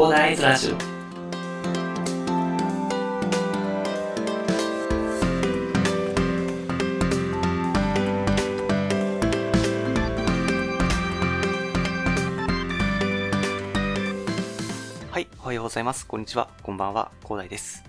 [0.00, 0.76] 広大ズラジオ
[15.10, 16.06] はい、おはようございます。
[16.06, 16.48] こんにちは。
[16.62, 17.10] こんばんは。
[17.22, 17.84] 広大です。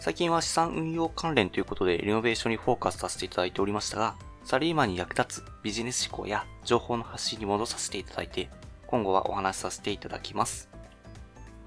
[0.00, 8.50] 最近は資産運用関連ということで、リノベーションにフォーカスさせていただいておりましたが、サリーマンに役立つビジネス思考や情報の発信に戻させていただいて、
[8.88, 10.68] 今後はお話しさせていただきます。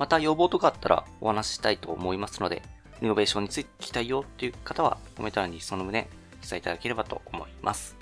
[0.03, 2.61] また要望とかあったらお話ししたいと思いますので、
[3.01, 6.09] リノベーションについて聞きたいよっていう方は、コメント欄にその旨
[6.41, 7.95] 記載いただければと思います。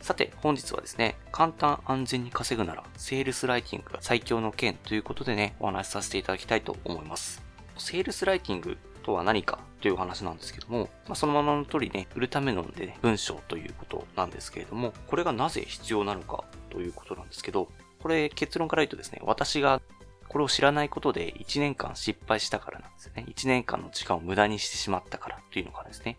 [0.00, 7.42] さて、本日はですね、簡単安全に稼ぐなら、セールスライティングが最強の剣ということでね、お話しさせていただきたいと思います。
[7.78, 17.68] セールスライティングとは何かという話なんですけども、まあ、そのままの通りね、売るためので、ね、文章ということなんですけれども、これがなぜ必要なのかということなんですけど、
[18.00, 19.82] これ結論から言うとですね、私が
[20.30, 23.26] これを知らないことで1年間失敗したからなんですよね。
[23.28, 26.18] 1年間の時間を無駄にしてしまったからというのがですね。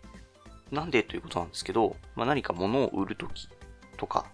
[0.70, 3.48] なんでということなんですけど、まあ、何か物を売るとき
[3.96, 4.26] とか、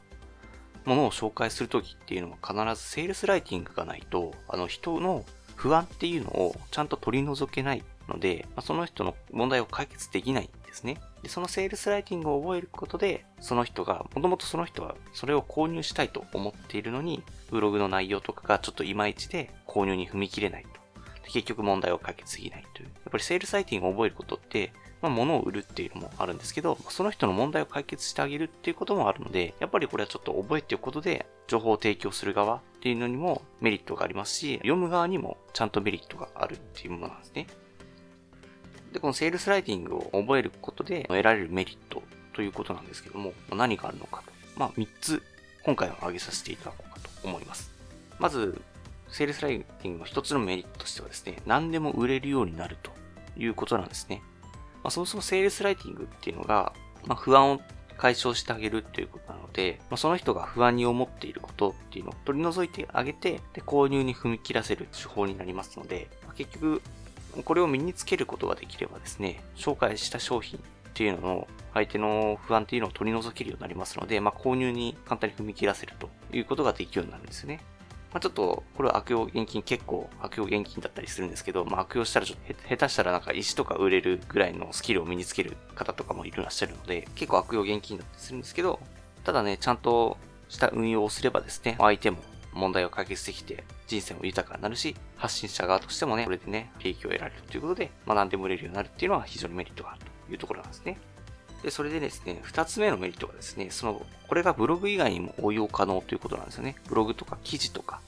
[0.85, 11.01] 物を紹介するときっていうのは必ずセールスライティングがないと、あの人の不安っていうのをちゃんと取り除けないので、まあ、その人の問題を解決できないんですね。
[11.23, 20.69] で、そのセールスライティングを覚えることで、その人が、もともとその人はそれを購入したいと思っているのに、ブログの内容とかがちょっといまいちで購入に踏み切れないと。
[21.25, 22.89] で結局問題を解決できないという。
[22.89, 37.47] やっぱりセールスライティングを覚えることって、まあ、物を売るっていうのもあるんですけど、その人の問題を解決してあげるっていうこともあるので、やっぱりこれはちょっと覚えておくことで、情報を提供する側っていうのにもメリットがありますし、読む側にもちゃんとメリットがあるっていうものなんですね。
[38.93, 44.33] で、このセールスライティングを覚えることで得られるメリットということなんですけども、何があるのかと。
[44.57, 45.23] まあ、3つ
[45.63, 47.71] 今回は挙げさせていただこうかと思います。
[48.19, 48.61] まず、
[49.11, 52.91] セールスライティングの一つのメリットとしてはですね、何でも売れるようになると
[53.37, 54.23] いうことなんですね。
[54.83, 56.73] まあ、そもそもセールスライティングっていうのが、
[57.07, 57.61] まあ、不安を
[57.97, 66.81] 解消してあげるっていうことなので、まあ、その人が不安に思っていることっていうのを取り除いてあげて、で、購入に踏み切らせる手法になりますので、まあ、結局、
[67.45, 70.63] これを身につけることができればですね、紹介した商品っ
[70.95, 77.61] ていうのの相手の不安っていうのを取り除けるようになりますので、まあ、購入に簡単に踏み切らせるということができるようになるんですよね。
[78.13, 88.81] まあ、ちょっと、これは悪用現金結構悪用現金だったりするんですけど、まあ、悪用したらちょっと下手したらなんか石とか売れるぐらいのスキルを身につける方とかもいらっしゃるので、結構悪用現金だったりするんですけど、
[89.25, 90.17] ただね、ちゃんと
[90.49, 92.19] した運用をすればですね、相手も
[92.53, 100.99] 問題を解決できて人生も豊かになるし、発信者側としてもね、これでね、利益を得られるということで、まあ、何でも売れるようになるっていうのは非常にメリットがあるというところなんですね。
[101.63, 106.77] で、それでですね、二つ目のメリットがですね、その、これがブログ以外にも応用可能ということなんですよね。
[106.89, 108.01] ブログとか記事とか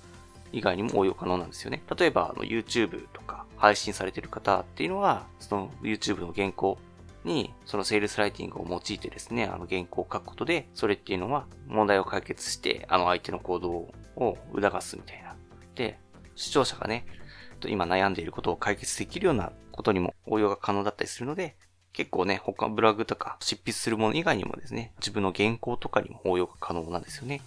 [0.53, 1.83] 以外にも応用可能なんですよね。
[1.97, 6.79] 例えば、あの、YouTube とか配信されてる方っていうのは、その YouTube の原稿
[7.25, 15.37] に、そのセールスライティングを用いてですね、あの原稿を書くことで、それっていうのは問題を解決して、あの相手の行動をを促すみたいな。
[15.75, 15.99] で、
[16.35, 17.07] 視聴者がね、
[17.67, 21.57] 今悩んでいることを解決できるようなことにも応用が可能だったりするので、
[21.93, 27.43] 結構ね、他ブログとか執筆するもの以外にもですね、自分の原稿とかにも応用が可能なんですよね。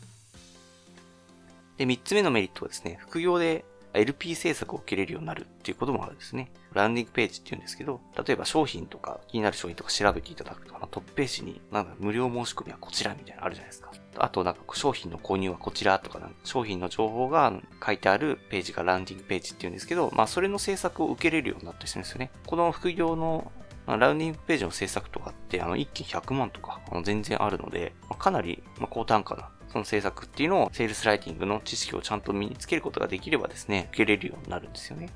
[1.78, 6.52] で、三つ目のメリットはですね、副業で LP 制作を受けれるようになるっていうこともあるんですね。
[6.74, 13.92] ランディングページって言うんですけど、例えば商品とか気になる商品とか調べていただくとか、トップページになんか無料申し込みはこちらみたいなのあるじゃないですか。
[14.18, 17.54] あとなんか商品の購入はこちらとか、商品の情報が
[17.86, 22.32] 書いてあるページがランディングページって言うんですけど、まあそれの制作を受けれるようになったりするんですよね。
[22.46, 23.52] この副業の
[23.86, 35.10] ランディングページの制作とかって、あの、一件100万とか、あの全然あるので、まあ、かなり、まあ、高単価な、その制作っていうのを、セールスライティングの知識をちゃんと身につけることができればですね、受けれるようになるんですよね。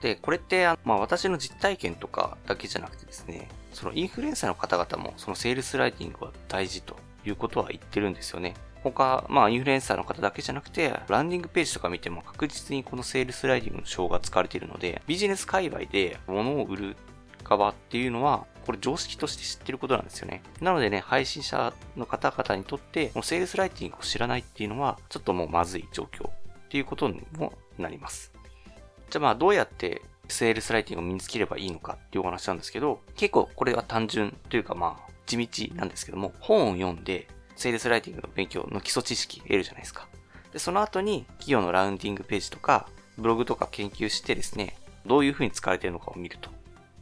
[0.00, 6.96] で、これって、まあ私の実体験とかだけじゃなくてですね、そのインフルエンサーの方々も、そのセールスライティングは大事と
[7.26, 8.54] いうことは言ってるんですよね。
[8.84, 16.96] 他、まあインフルエンサーの方だけじゃなくて、ランディングページとか見ても確実にこのセールスライティングの手法が使われているので、ビジネス界隈で物を売る
[17.42, 20.42] 側っていうのは、これ常識として知ってることなんですよね。
[20.60, 26.32] なのでね、配信者の方々にとって、このセールスライティングを知らないっていうのは、ちょっともうまずい状況っ
[26.68, 28.32] ていうことにもなります。
[29.10, 40.08] じゃあまあどうやってセールスライティングを身につければいいのかっていうお話なんですけど、結構これは単純というかまあ地道なんですけども、本を読んでセールスライティングの勉強の基礎知識得るじゃないですか。
[40.52, 46.50] で、その後に企業のラウンディングページとか、ブログとか研究してですね、どういう風に使われているのかを見ると。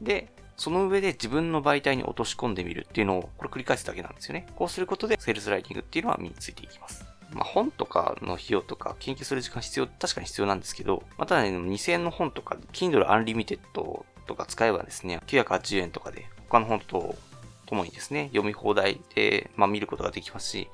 [0.00, 4.46] で、その上で自分の媒体に落とし込んでみるっていうのを、これ繰り返すだけなんですよね。
[4.56, 7.06] こうすることで、セールスライティングっていうのは身についていきます。
[7.32, 17.14] まあ、本とかの費用とか研究する時間必要、確かに必要なんですけど、またね、2000円の本とか、Kindle Unlimited とか使えばですね、980円とかで他の本と
[17.66, 20.68] ともにですね、読み放題で、まあ、見ることができますし、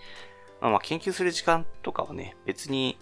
[0.60, 2.96] まあ研究する時間とかはね、別に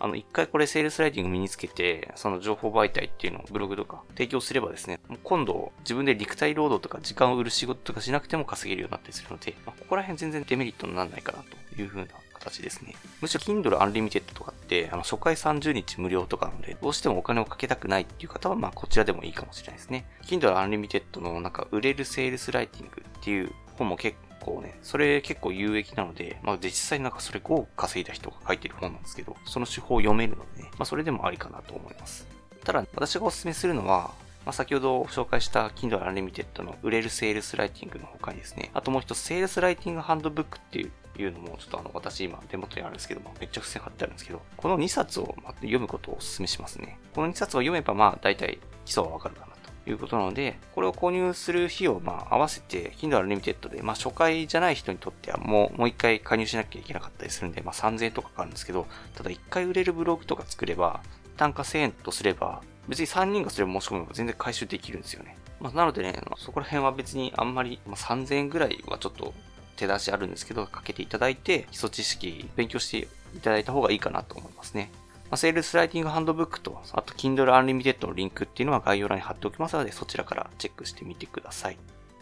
[0.00, 12.94] あの、一回これセールスライティング身につけて、その情報媒体っていうのをブログとか提供すればですね、今度自分で肉体労働とか時間を売る仕事とかしなくても稼げるようになったりするので、まあ、ここら辺全然デメリットにならないかなというふうな形ですね。
[13.20, 20.06] むしろ Kindle Unlimited とかって、あの、初回30日無料とかなので、どうしてもお金をかけたくないっていう方は、まあ、こちらでもいいかもしれないですね。
[20.22, 24.29] Kindle Unlimited のなんか、売れるセールスライティングっていう本も結構
[24.62, 32.26] ね、それ結構有益なので、まあ実際なんかそれ5億稼いだ人が書いてる本なんですけど、その手法を読めるのでね、まあそれでもありかなと思います。
[32.64, 34.12] ただ、私がお勧めするのは、
[34.44, 46.98] まあ、先ほど紹介した Kindle Unlimited の売れるセールスライティングの他にですね、あともう一つセールスライティングハンドブックっていういうのも、ちょっとあの、私今手元にあるんですけども、めっちゃ付箋貼ってあるんですけど、この2冊を読むことをお勧めしますね。
[47.14, 49.49] この2冊を読めば、まあ、大体基礎はわかるかな
[49.86, 61.00] いうことなので、これを購入する費用まあ合わせて Kindle Unlimited で、まあ初回じゃない人にとってはもう、もう一回加入しなきゃいけなかったりするんで、まあ3000円とかかかるんですけど、ただ一回売れるブログとか作れば、
[61.36, 65.36] 単価1000円とすれば、別に3人がそれを申し込めば全然回収できるんですよね。
[65.60, 69.34] まあ、なのでね、そこら辺は別にあんまり、まあ、3000円ぐらいはちょっと
[69.76, 74.90] 手出しあるんですけど、かけていただいて、基礎知識勉強していただいた方がいいかなと思いますね。
[75.30, 81.78] ま、セールスライティングハンドブックと、あと Kindle Unlimited のリンクっていうのは概要欄に貼っておきますので、そちらからチェックしてみてください。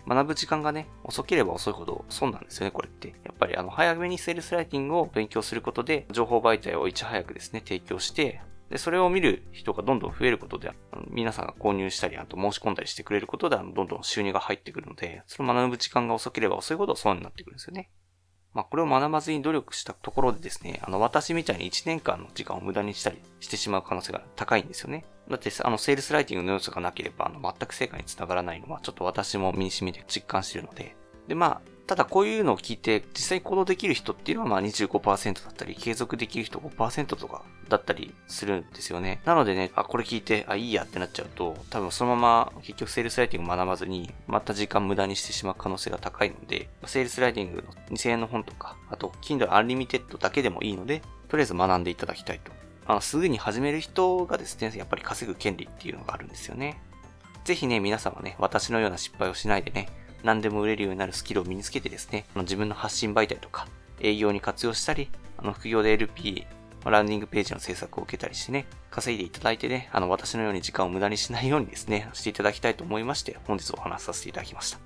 [0.07, 3.09] 学ぶ時間がね、遅ければ遅いほど損なんですよね、これって。
[3.09, 8.41] やっぱりあの、早めにセールスライティングを勉強することで、情報媒体をいち早くですね、提供して、
[8.71, 10.73] で、それを見る人がどんどん増えることで、
[11.11, 17.91] 皆さんが購入したり、あと申し込んだりしてくれることで、どんどん収入が入ってくるので、それを学ぶ時間が遅ければ遅いほど損になってくるんですよね。
[18.59, 25.05] まあ、これを学ばずに努力したところでですね、あの、私みたいに1年間の時間を無駄にしたりしてしまう可能性が高いんですよね。
[25.31, 30.97] だって、あの、セールスライティングの要素がなければ、あの、全く成果につながらないのは、ちょっと私も身に染みて実感してるので。
[31.29, 39.23] で、まあ、ただこういうのを聞いて実際に行動できる人っていうのはまあ25%だったり、継続できる人5%とかだったりするんですよね。
[39.25, 52.53] なのでね、あ、これ聞いて、あ、いいやってなっちゃうと、多分そのまま結局セールスライティングを学ばずに、また時間無駄にしてしまう可能性が高いので、セールスライティングの2000円の本とか、あと Kindle Unlimited だけでもいいので、とりあえず学んでいただきたいと。
[52.85, 56.83] あの、すぐに始める人がですね、やっぱり稼ぐ権利っていうのがあるんですよね。
[57.45, 59.89] ぜひね、皆様ね、私のような失敗をしないでね、
[60.29, 63.67] 何でも売れるようになるスキルを身につけてですね、あの自分の発信媒体とか、
[63.99, 65.09] 営業に活用したり、
[65.39, 66.47] あの副業で LP、
[66.85, 74.79] ランディングページの制作を受けたりしてね、稼いでいただいてね、あの私のように時間を無駄にしないようにですね、していただきたいと思いまして、本日お話しさせていただきました。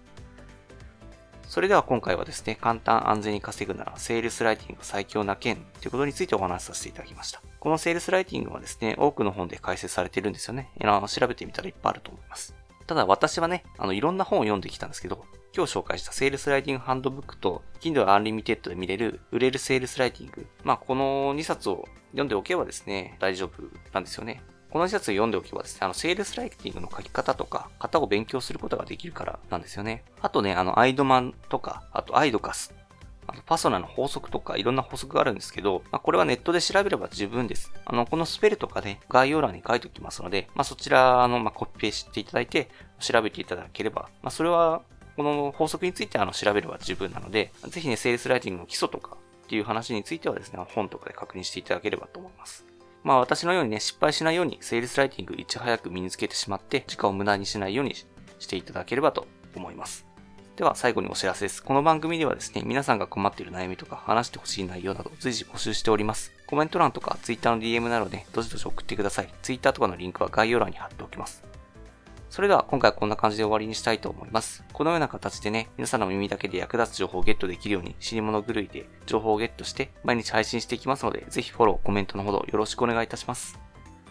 [1.49, 7.43] それでは今回はですね、簡単安全に稼ぐならセールスライティング最強な件ということについてお話しさせていただきました。
[7.59, 10.71] このセールスライティングはですね、多くの本で解説されているんですよね。
[10.81, 12.55] 調べてみたらいっぱいあると思います。
[12.87, 15.25] ただ私はね、あのいろんな本を読んできたんですけど、
[15.55, 20.47] 今日紹介したセールスライティングハンドブックと Kindle Unlimited で見れる売れるセールスライティング。
[20.65, 23.63] まあ、この2冊を読んでおけばですね、大丈夫
[23.93, 24.43] なんですよね。
[24.71, 30.05] この2冊を読んでおけばですね、あの、セールスライティングの書き方とか、型を勉強することができるからなんですよね。
[30.23, 32.75] あとね、あの、アイドマンとか、あとアイドカス。
[33.47, 37.73] パソナの法則とか、いろんな法則があるんですけど、まあ、これはネットで調べれば十分です。
[37.85, 42.69] あの、このスペルとかね、概要欄に書いておきますので、まあ、そちら、の、ま、コピペしていただいて、
[42.99, 44.83] 調べていただければ、ま、それは
[45.17, 52.65] この法則についてあの調べれば十分なので、ぜひね、セールスライティングの基礎とかっていう話についてはですね、本とかで確認していただければと思います。
[53.05, 60.12] まあ私のようにね、失敗しないようにセールスライティングいち早く身につけてしまって、時間を無駄にしないようにしていただければと思います。
[60.57, 61.63] では最後にお知らせです。
[61.63, 66.31] この番組ではですね、皆さんが困っている悩みとか話してほしい内容など随時募集しております。
[66.47, 69.33] コメント欄とか Twitter の DM などでどしどし送ってください。
[69.41, 71.43] Twitter とかのリンクは概要欄に貼っておきます。
[72.29, 74.63] それでは今回はこんな感じで終わりにしたいと思います。
[74.75, 83.59] このような形でね、皆さんの耳だけで役立つ情報をゲットできるように、死に物狂いで情報をゲットして毎日配信していきますので、ぜひフォロー、コメントのほどよろしくお願いいたします。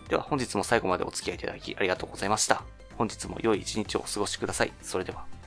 [0.10, 2.63] では本日も最後までお付き合いいただきありがとうございました。
[2.98, 4.74] 本日も良い一日をお過ごしください。
[4.81, 5.40] それでは。